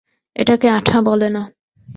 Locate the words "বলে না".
1.01-1.43